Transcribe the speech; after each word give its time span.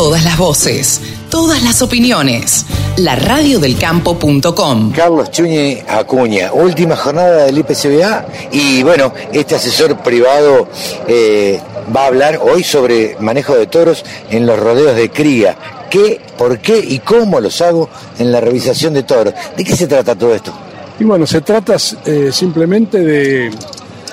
Todas 0.00 0.24
las 0.24 0.38
voces, 0.38 0.98
todas 1.28 1.62
las 1.62 1.82
opiniones. 1.82 2.64
La 2.96 3.16
radiodelcampo.com. 3.16 4.92
Carlos 4.92 5.30
Chuñe 5.30 5.84
Acuña, 5.86 6.54
última 6.54 6.96
jornada 6.96 7.44
del 7.44 7.58
IPCBA 7.58 8.24
y 8.50 8.82
bueno, 8.82 9.12
este 9.30 9.56
asesor 9.56 9.98
privado 9.98 10.70
eh, 11.06 11.60
va 11.94 12.04
a 12.04 12.06
hablar 12.06 12.40
hoy 12.42 12.64
sobre 12.64 13.18
manejo 13.20 13.54
de 13.54 13.66
toros 13.66 14.02
en 14.30 14.46
los 14.46 14.58
rodeos 14.58 14.96
de 14.96 15.10
cría. 15.10 15.58
¿Qué, 15.90 16.18
por 16.38 16.60
qué 16.60 16.78
y 16.78 17.00
cómo 17.00 17.38
los 17.38 17.60
hago 17.60 17.90
en 18.18 18.32
la 18.32 18.40
revisación 18.40 18.94
de 18.94 19.02
toros? 19.02 19.34
¿De 19.54 19.64
qué 19.64 19.76
se 19.76 19.86
trata 19.86 20.16
todo 20.16 20.34
esto? 20.34 20.50
Y 20.98 21.04
bueno, 21.04 21.26
se 21.26 21.42
trata 21.42 21.76
eh, 22.06 22.30
simplemente 22.32 23.00
de 23.00 23.50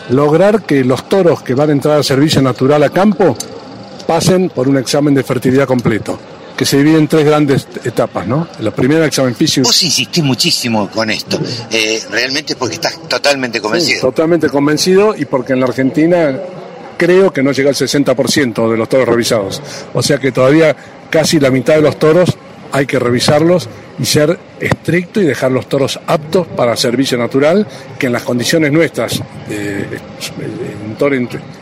lograr 0.10 0.64
que 0.64 0.84
los 0.84 1.08
toros 1.08 1.44
que 1.44 1.54
van 1.54 1.70
a 1.70 1.72
entrar 1.72 1.96
al 1.96 2.04
servicio 2.04 2.42
natural 2.42 2.84
a 2.84 2.90
campo 2.90 3.38
pasen 4.08 4.50
por 4.50 4.68
un 4.68 4.78
examen 4.78 5.14
de 5.14 5.24
fertilidad 5.24 5.68
completo, 5.68 6.18
que 6.56 6.66
se 6.66 6.78
divide 6.78 6.98
en 6.98 7.08
tres 7.08 7.26
grandes 7.26 7.68
etapas, 7.84 8.26
¿no? 8.26 8.48
La 8.62 8.72
primera, 8.72 9.06
examen 9.06 9.36
físico. 9.36 9.68
Vos 9.68 9.84
insistís 9.84 10.24
muchísimo 10.24 10.90
con 10.90 11.12
esto, 11.12 11.40
eh, 11.70 12.02
realmente 12.10 12.56
porque 12.56 12.76
estás 12.76 12.98
totalmente 13.08 13.62
convencido. 13.62 14.02
totalmente 14.02 14.50
convencido 14.50 15.14
y 15.16 15.26
porque 15.26 15.54
en 15.54 15.60
la 15.60 15.68
Argentina 15.68 16.36
creo 16.98 17.32
que 17.32 17.44
no 17.44 17.52
llega 17.52 17.70
al 17.70 17.76
60% 17.76 18.72
de 18.72 18.78
los 18.78 18.90
toros 18.90 19.08
revisados. 19.08 19.62
O 19.94 20.02
sea 20.02 20.18
que 20.18 20.32
todavía 20.32 20.76
casi 21.10 21.40
la 21.40 21.52
mitad 21.52 21.76
de 21.76 21.82
los 21.82 22.00
toros 22.00 22.36
hay 22.72 22.86
que 22.86 23.00
revisarlos 23.00 23.70
y 24.00 24.06
ser 24.06 24.38
estricto 24.60 25.22
y 25.22 25.26
dejar 25.26 25.52
los 25.52 25.68
toros 25.68 26.00
aptos 26.08 26.48
para 26.48 26.76
servicio 26.76 27.18
natural, 27.18 27.66
que 27.98 28.08
en 28.08 28.14
las 28.14 28.24
condiciones 28.24 28.72
nuestras, 28.72 29.22
eh, 29.50 29.86
toro 30.98 31.16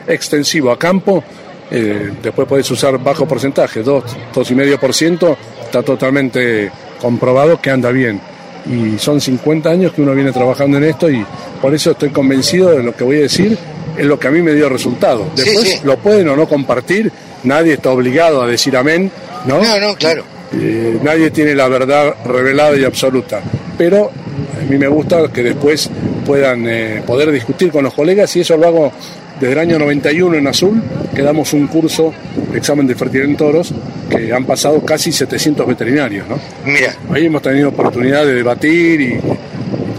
extensivo 0.08 0.72
a 0.72 0.80
campo, 0.80 1.24
eh, 1.72 2.12
después 2.22 2.48
podés 2.48 2.70
usar 2.72 2.98
bajo 3.02 3.28
porcentaje, 3.28 3.82
2, 3.82 4.04
2,5%, 4.34 5.36
está 5.64 5.84
totalmente 5.84 6.72
comprobado 7.02 7.60
que 7.60 7.72
anda 7.72 7.92
bien. 7.92 8.20
Y 8.66 8.98
son 8.98 9.22
50 9.22 9.70
años 9.70 9.94
que 9.94 10.02
uno 10.02 10.14
viene 10.16 10.32
trabajando 10.32 10.78
en 10.78 10.86
esto 10.86 11.10
y 11.10 11.24
por 11.62 11.74
eso 11.74 11.92
estoy 11.92 12.10
convencido 12.10 12.72
de 12.72 12.84
lo 12.84 12.96
que 12.96 13.04
voy 13.04 13.18
a 13.18 13.22
decir, 13.22 13.58
es 13.98 14.06
lo 14.06 14.20
que 14.20 14.28
a 14.28 14.32
mí 14.32 14.42
me 14.42 14.54
dio 14.54 14.70
resultado. 14.70 15.28
Después 15.36 15.84
lo 15.84 15.98
pueden 15.98 16.30
o 16.30 16.36
no 16.36 16.48
compartir, 16.48 17.12
nadie 17.44 17.74
está 17.74 17.92
obligado 17.92 18.42
a 18.42 18.48
decir 18.48 18.76
amén, 18.76 19.12
¿no? 19.46 19.62
No, 19.62 19.80
no, 19.80 19.96
claro. 19.96 20.24
Eh, 20.54 21.00
nadie 21.04 21.32
tiene 21.32 21.54
la 21.54 21.68
verdad 21.68 22.16
revelada 22.26 22.78
y 22.78 22.84
absoluta, 22.84 23.42
pero 23.78 24.12
a 24.60 24.64
mí 24.72 24.78
me 24.78 24.88
gusta 24.88 25.28
que 25.32 25.44
después 25.44 25.90
puedan 26.26 26.68
eh, 26.68 27.04
poder 27.06 27.32
discutir 27.32 27.72
con 27.72 27.84
los 27.84 27.94
colegas 27.94 28.36
y 28.36 28.42
eso 28.42 28.58
lo 28.58 28.68
hago 28.68 28.92
desde 29.40 29.54
el 29.54 29.60
año 29.60 29.80
91 29.80 30.38
en 30.38 30.48
Azul, 30.48 30.82
que 31.16 31.22
damos 31.22 31.54
un 31.54 31.68
curso 31.68 32.14
de 32.52 32.58
examen 32.58 32.86
de 32.86 32.96
fertilidad 32.96 33.30
en 33.30 33.38
toros, 33.38 33.74
que 34.10 34.34
han 34.34 34.46
pasado 34.46 34.82
casi 34.82 35.12
700 35.12 35.66
veterinarios, 35.66 36.28
¿no? 36.28 36.40
Mira. 36.66 36.94
Ahí 37.12 37.26
hemos 37.26 37.42
tenido 37.42 37.70
oportunidad 37.70 38.26
de 38.26 38.34
debatir 38.34 39.02
y 39.02 39.20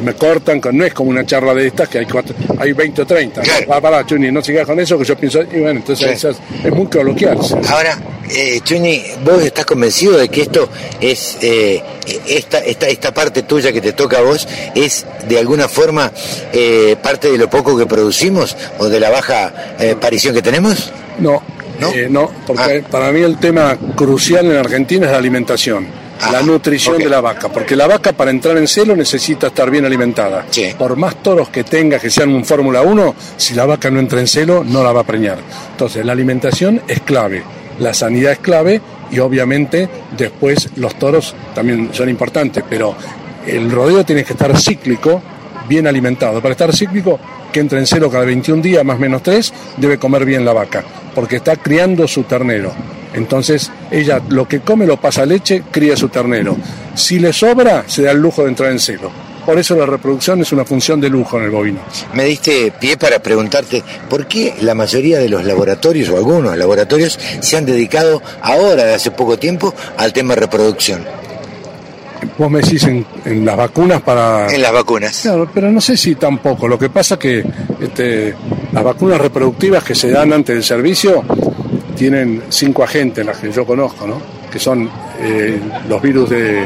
me 0.04 0.14
cortan, 0.14 0.60
no 0.72 0.84
es 0.84 0.94
como 0.94 1.10
una 1.10 1.24
charla 1.24 1.54
de 1.54 1.66
estas 1.66 1.88
que 1.88 1.98
hay 1.98 2.06
cuatro, 2.06 2.34
hay 2.58 2.72
20 2.72 3.02
o 3.02 3.06
30. 3.06 3.40
Claro. 3.40 3.82
para, 3.82 4.06
Chuni, 4.06 4.30
no 4.30 4.42
sigas 4.42 4.66
con 4.66 4.78
eso, 4.78 4.98
que 4.98 5.04
yo 5.04 5.16
pienso, 5.16 5.42
y 5.42 5.60
bueno, 5.60 5.80
entonces 5.80 6.24
es 6.24 6.72
muy 6.72 6.86
coloquial. 6.86 7.38
Ahora, 7.68 7.98
eh, 8.30 8.60
Chuni, 8.62 9.02
¿vos 9.24 9.42
estás 9.42 9.64
convencido 9.64 10.16
de 10.16 10.28
que 10.28 10.42
esto 10.42 10.68
es, 11.00 11.38
eh, 11.40 11.82
esta, 12.26 12.58
esta, 12.58 12.88
esta 12.88 13.14
parte 13.14 13.42
tuya 13.42 13.72
que 13.72 13.80
te 13.80 13.92
toca 13.92 14.18
a 14.18 14.22
vos, 14.22 14.46
es 14.74 15.06
de 15.28 15.38
alguna 15.38 15.68
forma 15.68 16.12
eh, 16.52 16.96
parte 17.02 17.30
de 17.30 17.38
lo 17.38 17.48
poco 17.50 17.76
que 17.76 17.86
producimos 17.86 18.56
o 18.78 18.88
de 18.88 19.00
la 19.00 19.10
baja 19.10 19.76
eh, 19.78 19.92
aparición 19.92 20.34
que 20.34 20.42
tenemos? 20.42 20.92
No, 21.18 21.42
no, 21.80 21.92
eh, 21.92 22.08
no 22.08 22.30
porque 22.46 22.82
ah. 22.84 22.88
para 22.90 23.12
mí 23.12 23.20
el 23.20 23.38
tema 23.38 23.76
crucial 23.96 24.46
en 24.46 24.56
Argentina 24.56 25.06
es 25.06 25.12
la 25.12 25.18
alimentación 25.18 26.06
la 26.32 26.42
nutrición 26.42 26.98
de 26.98 27.08
la 27.08 27.20
vaca, 27.20 27.48
porque 27.48 27.76
la 27.76 27.86
vaca 27.86 28.12
para 28.12 28.30
entrar 28.30 28.56
en 28.56 28.66
celo 28.66 28.96
necesita 28.96 29.48
estar 29.48 29.70
bien 29.70 29.84
alimentada. 29.84 30.46
Por 30.78 30.96
más 30.96 31.22
toros 31.22 31.50
que 31.50 31.64
tenga 31.64 31.98
que 31.98 32.10
sean 32.10 32.30
un 32.30 32.44
Fórmula 32.44 32.82
1, 32.82 33.14
si 33.36 33.54
la 33.54 33.66
vaca 33.66 33.90
no 33.90 34.00
entra 34.00 34.20
en 34.20 34.26
celo, 34.26 34.64
no 34.64 34.82
la 34.82 34.92
va 34.92 35.02
a 35.02 35.04
preñar. 35.04 35.38
Entonces, 35.72 36.04
la 36.04 36.12
alimentación 36.12 36.82
es 36.88 37.00
clave, 37.00 37.42
la 37.78 37.94
sanidad 37.94 38.32
es 38.32 38.38
clave 38.38 38.80
y 39.10 39.18
obviamente 39.18 39.88
después 40.16 40.70
los 40.76 40.94
toros 40.96 41.34
también 41.54 41.90
son 41.92 42.08
importantes, 42.08 42.64
pero 42.68 42.94
el 43.46 43.70
rodeo 43.70 44.04
tiene 44.04 44.24
que 44.24 44.32
estar 44.32 44.56
cíclico, 44.58 45.22
bien 45.68 45.86
alimentado. 45.86 46.40
Para 46.40 46.52
estar 46.52 46.74
cíclico, 46.74 47.18
que 47.52 47.60
entre 47.60 47.78
en 47.78 47.86
celo 47.86 48.10
cada 48.10 48.24
21 48.24 48.62
días, 48.62 48.84
más 48.84 48.96
o 48.96 49.00
menos 49.00 49.22
3, 49.22 49.52
debe 49.76 49.98
comer 49.98 50.24
bien 50.24 50.44
la 50.44 50.52
vaca, 50.52 50.84
porque 51.14 51.36
está 51.36 51.56
criando 51.56 52.08
su 52.08 52.24
ternero. 52.24 52.72
Entonces, 53.14 53.70
ella 53.90 54.20
lo 54.28 54.46
que 54.46 54.60
come 54.60 54.86
lo 54.86 54.98
pasa 54.98 55.24
leche, 55.24 55.62
cría 55.70 55.96
su 55.96 56.08
ternero. 56.08 56.56
Si 56.94 57.18
le 57.18 57.32
sobra, 57.32 57.84
se 57.86 58.02
da 58.02 58.10
el 58.10 58.18
lujo 58.18 58.42
de 58.42 58.48
entrar 58.48 58.70
en 58.70 58.78
celo. 58.78 59.10
Por 59.46 59.60
eso 59.60 59.76
la 59.76 59.86
reproducción 59.86 60.40
es 60.40 60.50
una 60.50 60.64
función 60.64 61.00
de 61.00 61.08
lujo 61.08 61.38
en 61.38 61.44
el 61.44 61.50
bovino. 61.50 61.78
Me 62.14 62.24
diste 62.24 62.72
pie 62.72 62.96
para 62.96 63.20
preguntarte 63.20 63.82
por 64.10 64.26
qué 64.26 64.56
la 64.60 64.74
mayoría 64.74 65.20
de 65.20 65.28
los 65.28 65.44
laboratorios, 65.44 66.08
o 66.08 66.16
algunos 66.16 66.58
laboratorios, 66.58 67.16
se 67.40 67.56
han 67.56 67.64
dedicado 67.64 68.20
ahora, 68.42 68.84
de 68.84 68.94
hace 68.94 69.12
poco 69.12 69.38
tiempo, 69.38 69.72
al 69.96 70.12
tema 70.12 70.34
de 70.34 70.40
reproducción. 70.40 71.04
Vos 72.36 72.50
me 72.50 72.60
decís 72.60 72.84
en, 72.84 73.06
las 73.44 73.56
vacunas 73.56 74.02
para... 74.02 74.52
En 74.52 74.60
las 74.60 74.72
vacunas. 74.72 75.20
Claro, 75.22 75.48
pero 75.54 75.70
no 75.70 75.80
sé 75.80 75.96
si 75.96 76.16
tampoco. 76.16 76.66
Lo 76.66 76.78
que 76.78 76.90
pasa 76.90 77.14
es 77.14 77.20
que 77.20 77.44
este, 77.80 78.34
las 78.72 78.82
vacunas 78.82 79.20
reproductivas 79.20 79.84
que 79.84 79.94
se 79.94 80.10
dan 80.10 80.32
antes 80.32 80.56
del 80.56 80.64
servicio 80.64 81.22
tienen 81.96 82.42
cinco 82.48 82.82
agentes, 82.82 83.24
las 83.24 83.38
que 83.38 83.52
yo 83.52 83.64
conozco, 83.64 84.08
¿no? 84.08 84.20
que 84.50 84.58
son 84.58 84.90
eh, 85.26 85.60
los 85.88 86.00
virus 86.00 86.30
de 86.30 86.64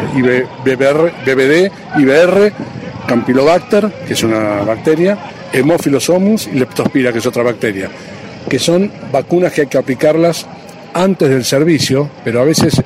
BBD, 0.64 1.70
IBR, 1.98 2.52
Campylobacter, 3.06 3.90
que 4.06 4.12
es 4.12 4.22
una 4.22 4.62
bacteria, 4.62 5.18
Hemophilus 5.52 6.08
homus 6.10 6.46
y 6.46 6.58
Leptospira, 6.58 7.12
que 7.12 7.18
es 7.18 7.26
otra 7.26 7.42
bacteria, 7.42 7.90
que 8.48 8.58
son 8.58 8.90
vacunas 9.10 9.52
que 9.52 9.62
hay 9.62 9.66
que 9.66 9.78
aplicarlas 9.78 10.46
antes 10.94 11.28
del 11.28 11.44
servicio, 11.44 12.08
pero 12.24 12.40
a 12.40 12.44
veces 12.44 12.82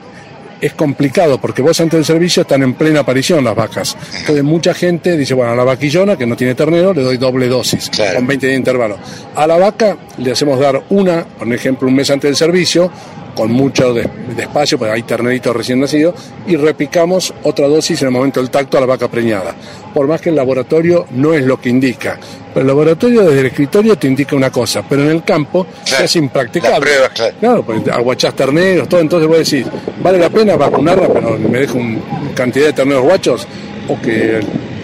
es 0.60 0.72
complicado 0.72 1.38
porque 1.38 1.60
vos 1.60 1.78
antes 1.80 1.98
del 1.98 2.04
servicio 2.06 2.42
están 2.42 2.62
en 2.62 2.74
plena 2.74 3.00
aparición 3.00 3.44
las 3.44 3.54
vacas. 3.54 3.96
Entonces 4.20 4.42
mucha 4.42 4.72
gente 4.72 5.16
dice, 5.16 5.34
bueno, 5.34 5.52
a 5.52 5.56
la 5.56 5.64
vaquillona 5.64 6.16
que 6.16 6.26
no 6.26 6.36
tiene 6.36 6.54
ternero 6.54 6.94
le 6.94 7.02
doy 7.02 7.18
doble 7.18 7.48
dosis 7.48 7.90
con 8.14 8.26
20 8.26 8.46
días 8.46 8.54
de 8.54 8.58
intervalo. 8.58 8.98
A 9.34 9.46
la 9.46 9.58
vaca 9.58 9.96
le 10.16 10.32
hacemos 10.32 10.58
dar 10.58 10.82
una, 10.88 11.24
por 11.24 11.52
ejemplo, 11.52 11.86
un 11.86 11.94
mes 11.94 12.10
antes 12.10 12.28
del 12.28 12.36
servicio, 12.36 12.90
con 13.34 13.50
mucho 13.50 13.92
despacio, 13.92 14.78
porque 14.78 14.92
hay 14.92 15.02
terneritos 15.02 15.54
recién 15.54 15.80
nacidos, 15.80 16.14
y 16.46 16.56
repicamos 16.56 17.34
otra 17.42 17.68
dosis 17.68 18.00
en 18.02 18.08
el 18.08 18.12
momento 18.12 18.40
del 18.40 18.50
tacto 18.50 18.78
a 18.78 18.80
la 18.80 18.86
vaca 18.86 19.08
preñada. 19.08 19.54
Por 19.92 20.06
más 20.06 20.20
que 20.20 20.30
el 20.30 20.36
laboratorio 20.36 21.06
no 21.10 21.34
es 21.34 21.44
lo 21.44 21.60
que 21.60 21.68
indica. 21.68 22.18
Pero 22.52 22.62
el 22.62 22.66
laboratorio 22.66 23.22
desde 23.22 23.40
el 23.40 23.46
escritorio 23.46 23.96
te 23.96 24.06
indica 24.06 24.36
una 24.36 24.50
cosa, 24.50 24.82
pero 24.88 25.02
en 25.02 25.10
el 25.10 25.24
campo 25.24 25.66
es 26.02 26.16
impracticable. 26.16 26.90
claro. 27.14 27.36
claro, 27.40 27.62
pues 27.64 27.88
aguachás 27.88 28.34
terneros, 28.34 28.88
todo, 28.88 29.00
entonces 29.00 29.26
voy 29.26 29.36
a 29.36 29.40
decir, 29.40 29.66
¿vale 30.02 30.18
la 30.18 30.30
pena 30.30 30.56
vacunarla, 30.56 31.08
pero 31.12 31.38
me 31.38 31.58
dejo 31.58 31.78
una 31.78 32.00
cantidad 32.34 32.66
de 32.66 32.72
terneros 32.72 33.02
guachos? 33.02 33.46
O 33.88 34.00
que 34.00 34.40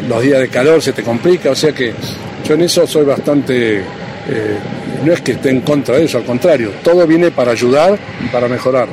los 0.08 0.22
días 0.22 0.40
de 0.40 0.48
calor 0.48 0.82
se 0.82 0.92
te 0.92 1.02
complica, 1.02 1.50
o 1.50 1.54
sea 1.54 1.72
que 1.72 1.94
yo 2.46 2.54
en 2.54 2.62
eso 2.62 2.86
soy 2.86 3.04
bastante... 3.04 3.78
Eh, 3.78 4.58
no 5.04 5.12
es 5.12 5.20
que 5.20 5.32
esté 5.32 5.50
en 5.50 5.60
contra 5.60 5.96
de 5.96 6.04
eso, 6.04 6.18
al 6.18 6.24
contrario, 6.24 6.72
todo 6.82 7.06
viene 7.06 7.30
para 7.30 7.52
ayudar 7.52 7.98
y 8.24 8.28
para 8.28 8.48
mejorar. 8.48 8.88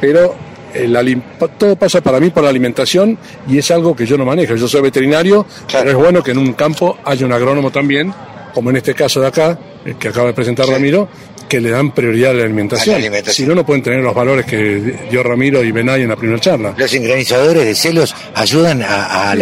Pero 0.00 0.34
el, 0.74 1.22
todo 1.58 1.76
pasa 1.76 2.00
para 2.00 2.20
mí 2.20 2.30
por 2.30 2.42
la 2.42 2.50
alimentación 2.50 3.18
y 3.48 3.58
es 3.58 3.70
algo 3.70 3.96
que 3.96 4.06
yo 4.06 4.16
no 4.16 4.24
manejo. 4.24 4.54
Yo 4.54 4.68
soy 4.68 4.82
veterinario, 4.82 5.46
pero 5.70 5.90
es 5.90 5.96
bueno 5.96 6.22
que 6.22 6.32
en 6.32 6.38
un 6.38 6.52
campo 6.52 6.98
haya 7.04 7.26
un 7.26 7.32
agrónomo 7.32 7.70
también, 7.70 8.12
como 8.54 8.70
en 8.70 8.76
este 8.76 8.94
caso 8.94 9.20
de 9.20 9.26
acá, 9.26 9.58
el 9.84 9.96
que 9.96 10.08
acaba 10.08 10.28
de 10.28 10.34
presentar 10.34 10.66
Ramiro, 10.66 11.08
que 11.48 11.60
le 11.60 11.70
dan 11.70 11.92
prioridad 11.92 12.32
a 12.32 12.34
la, 12.34 12.44
alimentación. 12.44 13.00
Si 13.26 13.46
no, 13.46 13.54
no 13.54 13.64
pueden 13.64 13.82
tener 13.82 14.00
los 14.00 14.14
valores 14.14 14.46
que 14.46 14.98
dio 15.10 15.22
Ramiro 15.22 15.64
y 15.64 15.72
Benay 15.72 16.02
en 16.02 16.08
la 16.08 16.16
primera 16.16 16.38
charla. 16.40 16.74
¿Los 16.76 16.92
ingranizadores 16.94 17.64
de 17.64 17.74
celos 17.74 18.14
ayudan 18.34 18.82
a, 18.82 19.32
a 19.32 19.36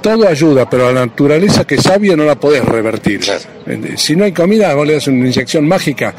Todo 0.00 0.26
ayuda, 0.26 0.68
pero 0.68 0.88
a 0.88 0.92
la 0.92 1.06
naturaleza 1.06 1.66
que 1.66 1.76
es 1.76 1.82
sabia 1.82 2.16
no 2.16 2.24
la 2.24 2.36
podés 2.36 2.64
revertir. 2.64 3.20
Eh, 3.66 3.94
si 3.96 4.16
no 4.16 4.24
hay 4.24 4.32
comida, 4.32 4.74
vos 4.74 4.86
le 4.86 4.94
das 4.94 5.06
una 5.08 5.26
inyección 5.26 5.66
mágica. 5.66 6.14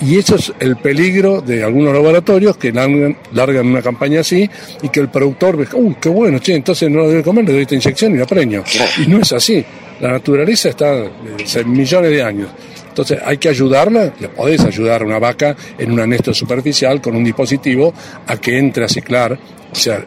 Y 0.00 0.18
eso 0.18 0.36
es 0.36 0.52
el 0.60 0.76
peligro 0.76 1.40
de 1.40 1.62
algunos 1.62 1.92
laboratorios 1.92 2.56
que 2.56 2.72
largan, 2.72 3.66
una 3.66 3.82
campaña 3.82 4.20
así 4.20 4.48
y 4.82 4.88
que 4.88 5.00
el 5.00 5.08
productor 5.08 5.56
ve, 5.56 5.66
uy, 5.74 5.96
qué 6.00 6.08
bueno, 6.08 6.38
che, 6.38 6.54
entonces 6.54 6.90
no 6.90 6.98
lo 7.00 7.08
debe 7.08 7.22
comer, 7.22 7.44
le 7.44 7.52
doy 7.52 7.62
esta 7.62 7.74
inyección 7.74 8.14
y 8.14 8.18
la 8.18 8.26
preño. 8.26 8.64
Y 8.98 9.06
no 9.06 9.20
es 9.20 9.32
así. 9.32 9.64
La 10.00 10.12
naturaleza 10.12 10.70
está 10.70 11.04
hace 11.42 11.64
millones 11.64 12.10
de 12.10 12.22
años. 12.22 12.48
Entonces 12.90 13.18
hay 13.24 13.38
que 13.38 13.48
ayudarla, 13.48 14.12
le 14.18 14.28
podés 14.28 14.60
ayudar 14.60 15.02
a 15.02 15.04
una 15.04 15.18
vaca 15.18 15.56
en 15.78 15.92
un 15.92 16.00
anesto 16.00 16.34
superficial 16.34 17.00
con 17.00 17.16
un 17.16 17.24
dispositivo 17.24 17.94
a 18.26 18.36
que 18.36 18.58
entre 18.58 18.84
a 18.84 18.88
ciclar, 18.88 19.38
o 19.72 19.74
sea, 19.74 20.04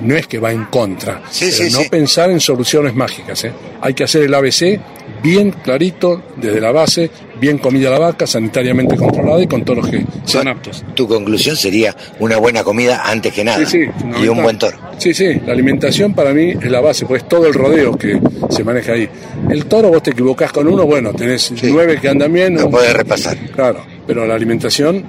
no 0.00 0.16
es 0.16 0.26
que 0.26 0.38
va 0.38 0.50
en 0.52 0.64
contra, 0.66 1.22
pero 1.38 1.70
no 1.70 1.90
pensar 1.90 2.30
en 2.30 2.40
soluciones 2.40 2.94
mágicas. 2.94 3.44
¿eh? 3.44 3.52
Hay 3.80 3.94
que 3.94 4.04
hacer 4.04 4.22
el 4.22 4.34
ABC 4.34 4.80
bien 5.22 5.50
clarito 5.50 6.22
desde 6.36 6.60
la 6.60 6.72
base, 6.72 7.10
bien 7.42 7.58
comida 7.58 7.90
la 7.90 7.98
vaca, 7.98 8.24
sanitariamente 8.24 8.96
controlada 8.96 9.42
y 9.42 9.48
con 9.48 9.64
toros 9.64 9.88
que 9.88 10.04
sean 10.24 10.46
aptos. 10.46 10.84
Tu 10.94 11.08
conclusión 11.08 11.56
sería 11.56 11.94
una 12.20 12.36
buena 12.38 12.62
comida 12.62 13.02
antes 13.04 13.32
que 13.32 13.42
nada. 13.42 13.58
Sí, 13.66 13.66
sí, 13.66 13.90
y 14.22 14.28
un 14.28 14.40
buen 14.40 14.56
toro. 14.58 14.78
Sí, 14.98 15.12
sí, 15.12 15.40
la 15.44 15.52
alimentación 15.52 16.14
para 16.14 16.32
mí 16.32 16.50
es 16.52 16.70
la 16.70 16.80
base, 16.80 17.04
pues 17.04 17.26
todo 17.28 17.48
el 17.48 17.54
rodeo 17.54 17.98
que 17.98 18.20
se 18.48 18.62
maneja 18.62 18.92
ahí. 18.92 19.08
El 19.50 19.66
toro, 19.66 19.88
vos 19.88 20.04
te 20.04 20.12
equivocás 20.12 20.52
con 20.52 20.68
uno, 20.68 20.86
bueno, 20.86 21.12
tenés 21.12 21.42
Sí. 21.56 21.68
nueve 21.72 21.98
que 22.00 22.08
andan 22.08 22.32
bien. 22.32 22.54
Lo 22.54 22.66
un- 22.66 22.70
podés 22.70 22.92
repasar. 22.94 23.36
Claro, 23.56 23.84
pero 24.06 24.24
la 24.24 24.34
alimentación 24.36 25.04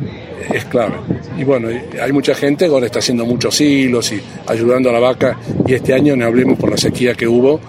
es 0.51 0.65
clave. 0.65 0.95
Y 1.37 1.43
bueno, 1.43 1.67
hay 2.01 2.11
mucha 2.11 2.33
gente 2.33 2.65
que 2.65 2.71
ahora 2.71 2.87
está 2.87 2.97
haciendo 2.97 3.25
muchos 3.27 3.61
hilos 3.61 4.11
y 4.11 4.19
ayudando 4.47 4.89
a 4.89 4.93
la 4.93 4.99
vaca. 4.99 5.37
Y 5.67 5.75
este 5.75 5.93
año, 5.93 6.15
no 6.15 6.25
hablemos 6.25 6.57
por 6.57 6.71
la 6.71 6.77
sequía 6.77 7.13
que 7.13 7.27
hubo, 7.27 7.59